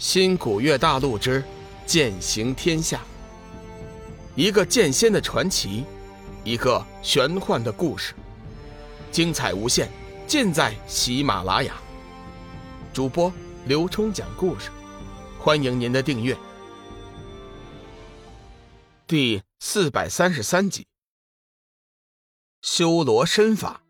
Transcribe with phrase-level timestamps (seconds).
[0.00, 1.44] 新古月大陆之
[1.84, 3.02] 剑行天下，
[4.34, 5.84] 一个剑仙的传奇，
[6.42, 8.14] 一个玄幻的故事，
[9.12, 9.90] 精彩无限，
[10.26, 11.74] 尽在喜马拉雅。
[12.94, 13.30] 主播
[13.66, 14.70] 刘冲讲故事，
[15.38, 16.34] 欢迎您的订阅。
[19.06, 20.86] 第四百三十三集，
[22.62, 23.82] 修罗身法。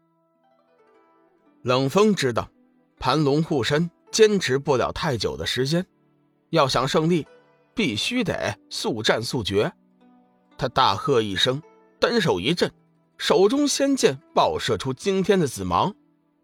[1.63, 2.51] 冷风知道，
[2.99, 5.87] 盘龙护身坚持不了太久的时间。
[6.51, 7.27] 要想胜利，
[7.75, 9.73] 必须得速战速决。
[10.59, 11.63] 他大喝一声，
[11.99, 12.71] 单手一震，
[13.17, 15.95] 手中仙剑爆射出惊天的紫芒，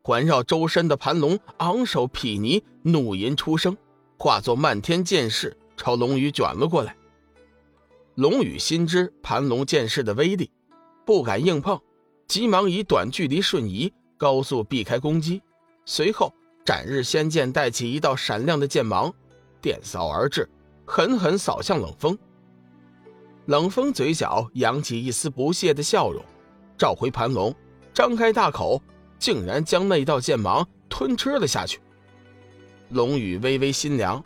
[0.03, 3.77] 环绕周身的盘龙昂首睥睨，怒吟出声，
[4.17, 6.97] 化作漫天剑势朝龙宇卷了过来。
[8.15, 10.51] 龙宇心知盘龙剑势的威力，
[11.05, 11.79] 不敢硬碰，
[12.27, 15.43] 急忙以短距离瞬移，高速避开攻击，
[15.85, 16.33] 随后
[16.65, 19.13] 斩日仙剑带起一道闪亮的剑芒。
[19.61, 20.49] 电扫而至，
[20.85, 22.17] 狠狠扫向冷风。
[23.47, 26.25] 冷风嘴角扬起一丝不屑的笑容，
[26.77, 27.55] 召回盘龙，
[27.95, 28.83] 张开大口，
[29.19, 31.81] 竟然将那道剑芒吞吃了下去。
[32.91, 34.23] 龙宇微微心凉，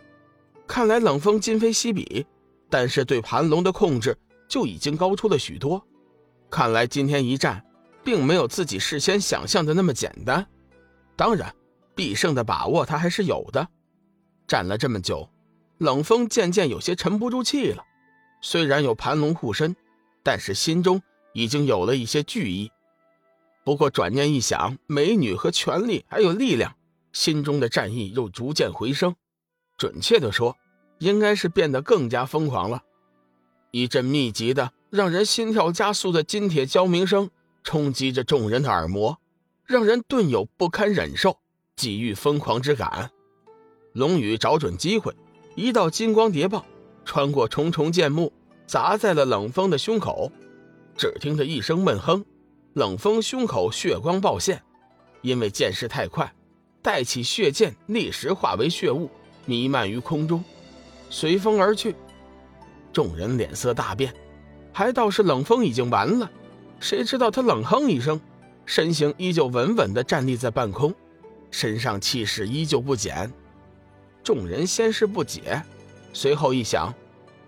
[0.66, 2.26] 看来冷风今非昔比，
[2.68, 4.16] 但是对盘龙的控制
[4.48, 5.82] 就已经高出了许多。
[6.50, 7.64] 看来今天一战，
[8.02, 10.46] 并没有自己事先想象的那么简单。
[11.14, 11.54] 当然，
[11.94, 13.68] 必胜的把握他还是有的。
[14.50, 15.30] 站了这么久，
[15.78, 17.84] 冷风渐渐有些沉不住气了。
[18.42, 19.76] 虽然有盘龙护身，
[20.24, 21.00] 但是心中
[21.34, 22.72] 已经有了一些惧意。
[23.62, 26.74] 不过转念一想，美女和权力还有力量，
[27.12, 29.14] 心中的战意又逐渐回升。
[29.78, 30.56] 准确的说，
[30.98, 32.82] 应该是变得更加疯狂了。
[33.70, 37.30] 一阵密集的、让人心跳加速的金铁交鸣声
[37.62, 39.20] 冲击着众人的耳膜，
[39.64, 41.38] 让人顿有不堪忍受、
[41.76, 43.12] 几欲疯狂之感。
[43.92, 45.12] 龙宇找准机会，
[45.56, 46.64] 一道金光叠爆，
[47.04, 48.32] 穿过重重剑幕，
[48.66, 50.30] 砸在了冷风的胸口。
[50.96, 52.24] 只听得一声闷哼，
[52.74, 54.62] 冷风胸口血光爆现，
[55.22, 56.32] 因为剑势太快，
[56.82, 59.10] 带起血剑立时化为血雾，
[59.44, 60.44] 弥漫于空中，
[61.08, 61.96] 随风而去。
[62.92, 64.14] 众人脸色大变，
[64.72, 66.30] 还倒是冷风已经完了。
[66.78, 68.20] 谁知道他冷哼一声，
[68.66, 70.94] 身形依旧稳稳地站立在半空，
[71.50, 73.32] 身上气势依旧不减。
[74.22, 75.62] 众人先是不解，
[76.12, 76.94] 随后一想，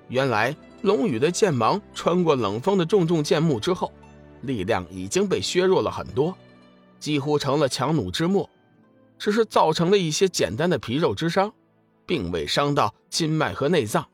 [0.08, 3.92] 原来龙宇的剑芒穿过冷风的重重剑幕之后，
[4.42, 6.36] 力量已经被削弱了很多，
[6.98, 8.48] 几乎成了强弩之末，
[9.18, 11.52] 只是造成了一些简单的皮肉之伤，
[12.06, 14.08] 并未伤到筋脉和内脏。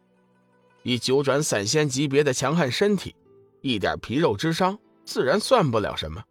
[0.83, 3.15] 以九转散仙级别的强悍身体，
[3.61, 6.23] 一点皮肉之伤自然算不了什么。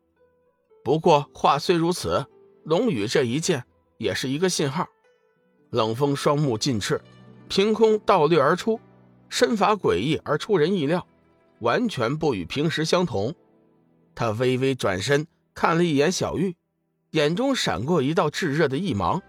[0.83, 2.25] 不过话虽如此，
[2.63, 3.63] 龙宇这一剑
[3.97, 4.87] 也是一个信号。
[5.69, 7.01] 冷风双目尽赤，
[7.49, 8.79] 凭空倒掠而出，
[9.29, 11.05] 身法诡异而出人意料，
[11.59, 13.35] 完全不与平时相同。
[14.15, 16.55] 他微微转身看了一眼小玉，
[17.11, 19.21] 眼中闪过一道炙热的异芒，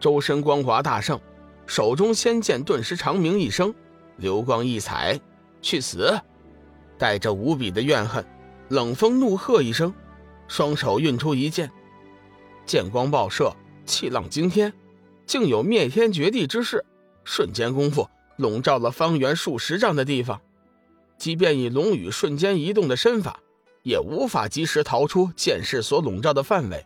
[0.00, 1.20] 周身光华大盛，
[1.66, 3.74] 手中仙剑顿时长鸣一声，
[4.16, 5.20] 流光溢彩，
[5.60, 6.18] 去死！
[6.98, 8.24] 带着无比的怨恨，
[8.70, 9.92] 冷风怒喝一声，
[10.48, 11.70] 双手运出一剑，
[12.64, 13.54] 剑光爆射，
[13.84, 14.72] 气浪惊天。
[15.26, 16.84] 竟有灭天绝地之势，
[17.24, 20.40] 瞬间功夫笼罩了方圆数十丈的地方，
[21.18, 23.40] 即便以龙宇瞬间移动的身法，
[23.82, 26.84] 也无法及时逃出剑势所笼罩的范围。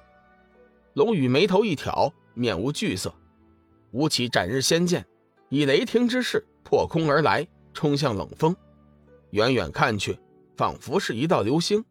[0.95, 3.15] 龙宇眉头一挑，面无惧色，
[3.93, 5.07] 舞起斩日仙剑，
[5.51, 8.57] 以雷霆之势破空而来，冲向冷风。
[9.31, 10.19] 远远看去，
[10.57, 11.85] 仿佛是一道流星。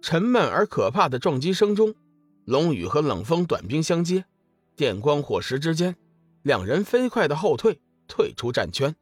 [0.00, 1.94] 沉闷而可怕的撞击声中，
[2.44, 4.24] 龙宇和冷风短兵相接。
[4.78, 5.96] 电光火石之间，
[6.42, 8.94] 两人飞快的后退，退出战圈。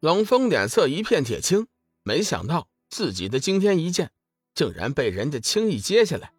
[0.00, 1.66] 冷风脸色一片铁青，
[2.02, 4.10] 没想到自己的惊天一剑
[4.54, 6.32] 竟然被人家轻易接下来。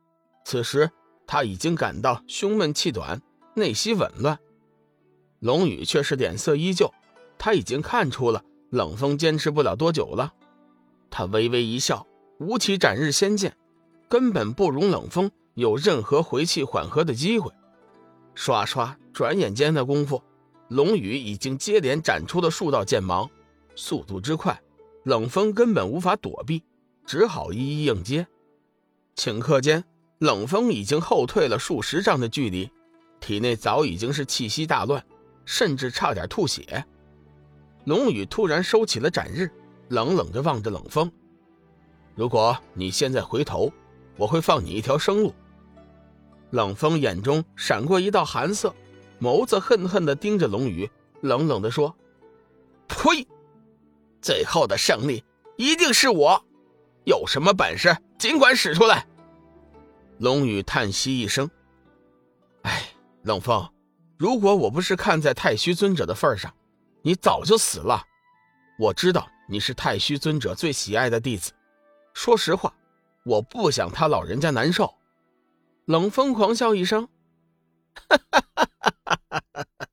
[0.45, 0.89] 此时
[1.27, 3.21] 他已经感到胸闷气短，
[3.53, 4.39] 内息紊乱。
[5.37, 6.91] 龙宇却是脸色依旧，
[7.37, 10.33] 他已经看出了冷风坚持不了多久了。
[11.11, 12.07] 他微微一笑，
[12.39, 13.55] 舞起斩日仙剑，
[14.09, 17.51] 根本不容冷风有任何回气缓和的机会。
[18.35, 20.21] 刷刷，转眼间的功夫，
[20.67, 23.27] 龙宇已经接连斩出了数道剑芒，
[23.75, 24.61] 速度之快，
[25.03, 26.61] 冷风根本无法躲避，
[27.05, 28.27] 只好一一应接。
[29.15, 29.83] 顷刻间，
[30.19, 32.69] 冷风已经后退了数十丈的距离，
[33.21, 35.03] 体内早已经是气息大乱，
[35.45, 36.85] 甚至差点吐血。
[37.85, 39.49] 龙宇突然收起了斩日，
[39.87, 41.09] 冷冷地望着冷风
[42.15, 43.71] ：“如果你现在回头，
[44.17, 45.33] 我会放你一条生路。”
[46.55, 48.73] 冷风眼中闪过一道寒色，
[49.19, 51.93] 眸子恨恨地盯着龙宇，冷冷地说
[52.87, 53.27] ：“呸！
[54.21, 55.21] 最后的胜利
[55.57, 56.41] 一定是我，
[57.03, 59.05] 有什么本事尽管使出来。”
[60.17, 61.51] 龙宇叹息一声
[62.63, 62.83] ：“哎，
[63.23, 63.69] 冷风，
[64.17, 66.55] 如果我不是看在太虚尊者的份上，
[67.01, 68.01] 你早就死了。
[68.79, 71.51] 我知道你是太虚尊者最喜爱的弟子，
[72.13, 72.73] 说实话，
[73.25, 74.89] 我不想他老人家难受。”
[75.85, 77.07] 冷风狂笑一声
[78.09, 78.67] ：“哈哈哈
[79.05, 79.87] 哈哈哈！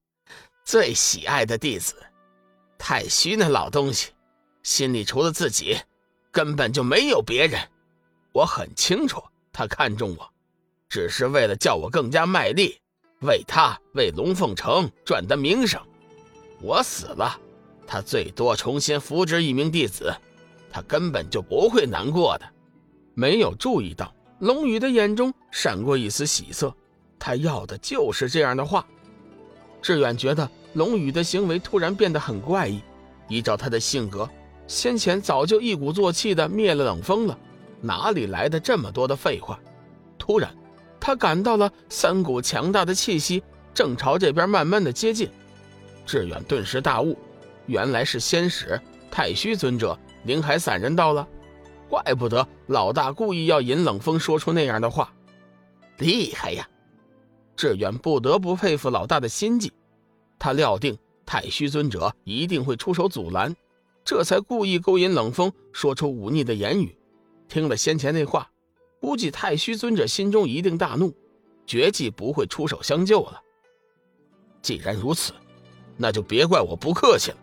[0.65, 1.95] 最喜爱的弟子，
[2.79, 4.13] 太虚那老东西，
[4.63, 5.79] 心里除了自己，
[6.31, 7.61] 根本就没有别人。
[8.33, 9.23] 我很清楚，
[9.53, 10.33] 他看中我，
[10.89, 12.81] 只是为了叫我更加卖力，
[13.21, 15.79] 为他为龙凤城赚得名声。
[16.63, 17.39] 我死了，
[17.87, 20.11] 他最多重新扶植一名弟子，
[20.71, 22.51] 他根本就不会难过的。
[23.13, 24.11] 没有注意到。”
[24.43, 26.75] 龙宇的眼中闪过一丝喜色，
[27.17, 28.85] 他要的就是这样的话。
[29.81, 32.83] 志远觉得龙宇的行为突然变得很怪异，
[33.29, 34.29] 依照他的性格，
[34.67, 37.39] 先前早就一鼓作气的灭了冷风了，
[37.81, 39.61] 哪里来的这么多的废话？
[40.19, 40.53] 突然，
[40.99, 43.41] 他感到了三股强大的气息
[43.73, 45.31] 正朝这边慢慢的接近。
[46.05, 47.17] 志远顿时大悟，
[47.67, 51.29] 原来是仙使太虚尊者灵海散人到了。
[51.93, 55.13] 怪不得老大故意要引冷风说出那样的话，
[55.99, 56.67] 厉害呀！
[57.55, 59.71] 志远不得不佩服老大的心计。
[60.39, 60.97] 他料定
[61.27, 63.55] 太虚尊者一定会出手阻拦，
[64.07, 66.97] 这才故意勾引冷风说出忤逆的言语。
[67.47, 68.51] 听了先前那话，
[68.99, 71.15] 估计太虚尊者心中一定大怒，
[71.67, 73.39] 绝技不会出手相救了。
[74.63, 75.35] 既然如此，
[75.99, 77.37] 那就别怪我不客气了。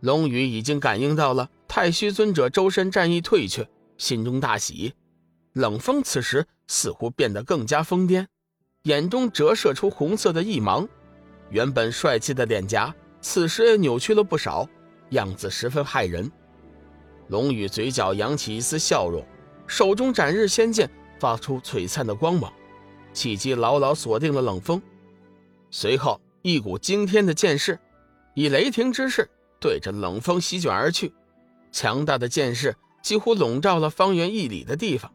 [0.00, 1.48] 龙宇已经感应到了。
[1.68, 4.92] 太虚尊者周身战意退却，心中大喜。
[5.52, 8.26] 冷风此时似乎变得更加疯癫，
[8.82, 10.88] 眼中折射出红色的异芒，
[11.48, 14.68] 原本帅气的脸颊此时也扭曲了不少，
[15.10, 16.30] 样子十分骇人。
[17.28, 19.24] 龙宇嘴角扬起一丝笑容，
[19.66, 22.52] 手中斩日仙剑发出璀璨的光芒，
[23.12, 24.82] 契机牢牢锁定了冷风。
[25.70, 27.78] 随后，一股惊天的剑势，
[28.34, 29.28] 以雷霆之势
[29.60, 31.12] 对着冷风席卷而去。
[31.70, 35.12] 强大的剑势几乎笼罩了方圆一里的地方，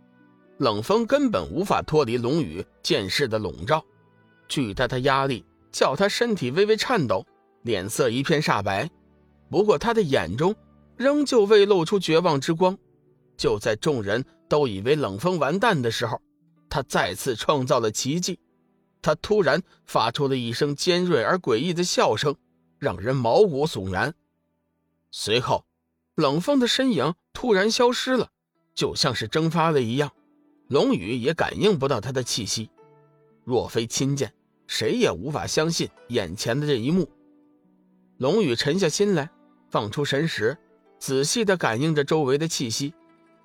[0.57, 3.83] 冷风根本无法脱离龙宇剑势的笼罩，
[4.47, 7.25] 巨大的压力叫他身体微微颤抖，
[7.63, 8.89] 脸色一片煞白。
[9.49, 10.55] 不过他的眼中
[10.95, 12.77] 仍旧未露出绝望之光。
[13.37, 16.21] 就在众人都以为冷风完蛋的时候，
[16.69, 18.39] 他再次创造了奇迹。
[19.01, 22.35] 他突然发出了一声尖锐而诡异的笑声，
[22.79, 24.15] 让人毛骨悚然。
[25.17, 25.65] 随后。
[26.15, 28.29] 冷风的身影突然消失了，
[28.73, 30.11] 就像是蒸发了一样。
[30.67, 32.69] 龙宇也感应不到他的气息。
[33.43, 34.33] 若非亲见，
[34.67, 37.09] 谁也无法相信眼前的这一幕。
[38.17, 39.29] 龙宇沉下心来，
[39.69, 40.57] 放出神识，
[40.99, 42.93] 仔细地感应着周围的气息。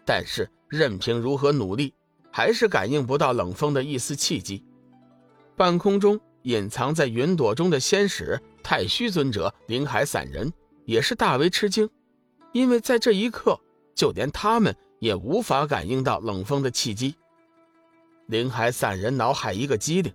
[0.04, 1.94] 但是任凭如何努力，
[2.32, 4.64] 还是感应不到冷风的一丝气机。
[5.56, 10.52] 半空中隐藏在云朵中的仙使太虚尊者灵海散人
[10.90, 11.88] 也是大为吃惊。
[12.52, 13.60] 因为在这一刻，
[13.94, 17.14] 就连他们也无法感应到冷风的契机。
[18.26, 20.12] 林海散人脑海一个机灵，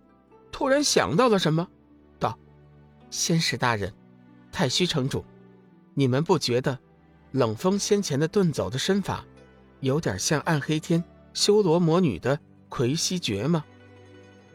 [0.51, 1.65] 突然想到了什么，
[2.19, 2.37] 道
[3.09, 3.93] ：“仙使大人，
[4.51, 5.23] 太虚城主，
[5.93, 6.77] 你们不觉得
[7.31, 9.23] 冷风先前的遁走的身法，
[9.79, 11.01] 有点像暗黑天
[11.33, 13.63] 修罗魔女的魁西诀吗？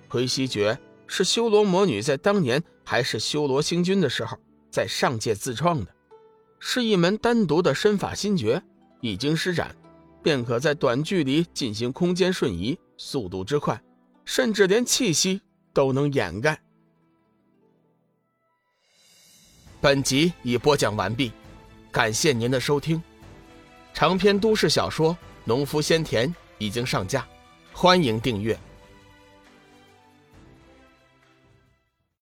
[0.07, 4.37] 魁西诀是修罗魔女在当年还是修罗星君的时候，
[4.71, 5.91] 在上界自创的。”
[6.61, 8.63] 是一门单独的身法心诀，
[9.01, 9.75] 一经施展，
[10.23, 13.83] 便可在短距离进行空间瞬移，速度之快，
[14.27, 15.41] 甚至连气息
[15.73, 16.61] 都能掩盖。
[19.81, 21.33] 本集已播讲完毕，
[21.91, 23.03] 感谢您的收听。
[23.95, 25.13] 长篇都市小说
[25.45, 27.27] 《农夫先田》已经上架，
[27.73, 28.57] 欢迎订阅。